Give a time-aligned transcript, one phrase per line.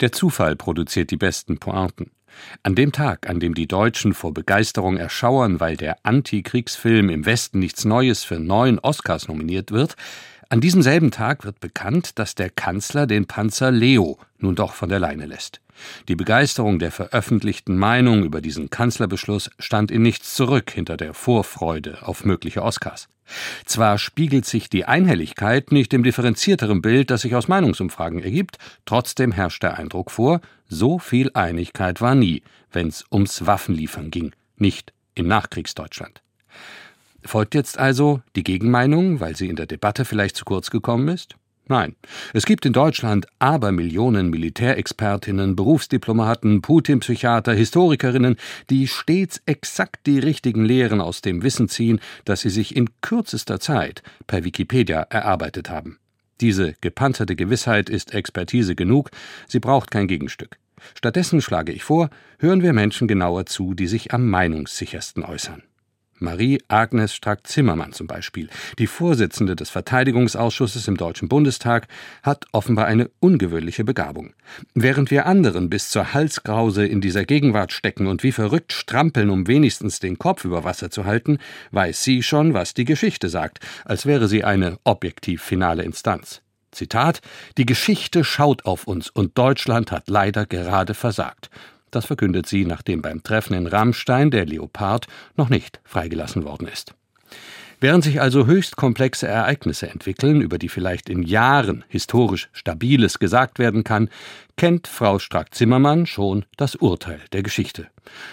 [0.00, 2.10] Der Zufall produziert die besten Pointen.
[2.62, 7.58] An dem Tag, an dem die Deutschen vor Begeisterung erschauern, weil der Antikriegsfilm im Westen
[7.58, 9.96] nichts Neues für neun Oscars nominiert wird,
[10.50, 14.88] an diesem selben Tag wird bekannt, dass der Kanzler den Panzer Leo nun doch von
[14.88, 15.60] der Leine lässt.
[16.08, 21.98] Die Begeisterung der veröffentlichten Meinung über diesen Kanzlerbeschluss stand in nichts zurück hinter der Vorfreude
[22.02, 23.08] auf mögliche Oscars.
[23.64, 29.30] Zwar spiegelt sich die Einhelligkeit nicht im differenzierteren Bild, das sich aus Meinungsumfragen ergibt, trotzdem
[29.30, 32.42] herrscht der Eindruck vor, so viel Einigkeit war nie,
[32.72, 36.22] wenn's ums Waffenliefern ging, nicht im Nachkriegsdeutschland.
[37.24, 41.36] Folgt jetzt also die Gegenmeinung, weil sie in der Debatte vielleicht zu kurz gekommen ist?
[41.70, 41.94] Nein,
[42.32, 48.34] es gibt in Deutschland Abermillionen Militärexpertinnen, Berufsdiplomaten, Putin-Psychiater, Historikerinnen,
[48.70, 53.60] die stets exakt die richtigen Lehren aus dem Wissen ziehen, das sie sich in kürzester
[53.60, 56.00] Zeit per Wikipedia erarbeitet haben.
[56.40, 59.12] Diese gepanzerte Gewissheit ist Expertise genug,
[59.46, 60.58] sie braucht kein Gegenstück.
[60.96, 65.62] Stattdessen schlage ich vor, hören wir Menschen genauer zu, die sich am meinungssichersten äußern.
[66.20, 71.88] Marie-Agnes Strack-Zimmermann zum Beispiel, die Vorsitzende des Verteidigungsausschusses im Deutschen Bundestag,
[72.22, 74.34] hat offenbar eine ungewöhnliche Begabung.
[74.74, 79.46] Während wir anderen bis zur Halskrause in dieser Gegenwart stecken und wie verrückt strampeln, um
[79.46, 81.38] wenigstens den Kopf über Wasser zu halten,
[81.72, 86.42] weiß sie schon, was die Geschichte sagt, als wäre sie eine objektiv finale Instanz.
[86.72, 87.20] Zitat
[87.58, 91.50] Die Geschichte schaut auf uns und Deutschland hat leider gerade versagt.
[91.90, 96.94] Das verkündet sie, nachdem beim Treffen in Rammstein der Leopard noch nicht freigelassen worden ist.
[97.82, 103.58] Während sich also höchst komplexe Ereignisse entwickeln, über die vielleicht in Jahren historisch Stabiles gesagt
[103.58, 104.10] werden kann,
[104.56, 107.86] kennt Frau Strack-Zimmermann schon das Urteil der Geschichte.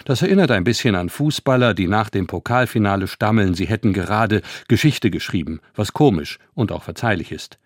[0.04, 5.10] Das erinnert ein bisschen an Fußballer, die nach dem Pokalfinale stammeln, sie hätten gerade Geschichte
[5.10, 7.58] geschrieben, was komisch und auch verzeihlich ist.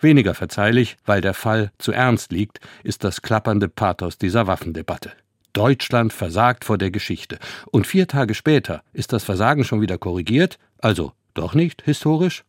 [0.00, 5.12] Weniger verzeihlich, weil der Fall zu ernst liegt, ist das klappernde Pathos dieser Waffendebatte.
[5.56, 7.38] Deutschland versagt vor der Geschichte.
[7.70, 12.44] Und vier Tage später ist das Versagen schon wieder korrigiert, also doch nicht historisch?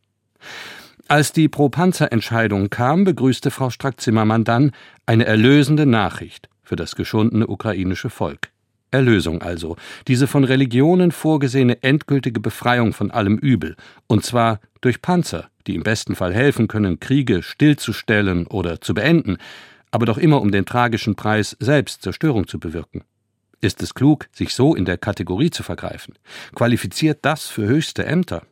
[1.08, 4.72] Als die Pro-Panzer-Entscheidung kam, begrüßte Frau Strack-Zimmermann dann
[5.06, 8.50] eine erlösende Nachricht für das geschundene ukrainische Volk.
[8.92, 9.78] Erlösung also,
[10.08, 13.78] diese von Religionen vorgesehene endgültige Befreiung von allem Übel,
[14.08, 19.38] und zwar durch Panzer, die im besten Fall helfen können, Kriege stillzustellen oder zu beenden,
[19.97, 23.03] aber doch immer um den tragischen Preis selbst Zerstörung zu bewirken.
[23.62, 26.13] Ist es klug, sich so in der Kategorie zu vergreifen?
[26.53, 28.44] Qualifiziert das für höchste Ämter?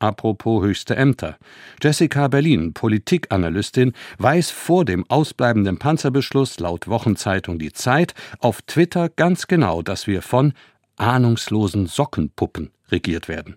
[0.00, 1.38] Apropos höchste Ämter.
[1.82, 9.46] Jessica Berlin, Politikanalystin, weiß vor dem ausbleibenden Panzerbeschluss laut Wochenzeitung Die Zeit auf Twitter ganz
[9.46, 10.52] genau, dass wir von
[10.98, 13.56] ahnungslosen Sockenpuppen regiert werden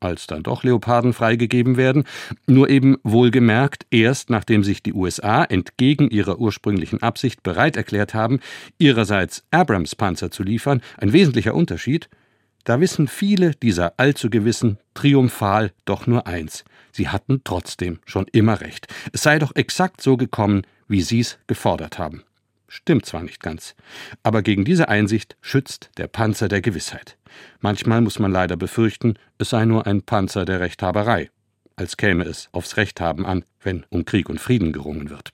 [0.00, 2.04] als dann doch Leoparden freigegeben werden,
[2.46, 8.40] nur eben wohlgemerkt erst nachdem sich die USA entgegen ihrer ursprünglichen Absicht bereit erklärt haben,
[8.78, 12.08] ihrerseits Abrams-Panzer zu liefern, ein wesentlicher Unterschied,
[12.64, 16.64] da wissen viele dieser allzu gewissen triumphal doch nur eins.
[16.92, 18.86] Sie hatten trotzdem schon immer recht.
[19.12, 22.22] Es sei doch exakt so gekommen, wie sie es gefordert haben.
[22.76, 23.76] Stimmt zwar nicht ganz,
[24.24, 27.16] aber gegen diese Einsicht schützt der Panzer der Gewissheit.
[27.60, 31.30] Manchmal muss man leider befürchten, es sei nur ein Panzer der Rechthaberei,
[31.76, 35.32] als käme es aufs Rechthaben an, wenn um Krieg und Frieden gerungen wird.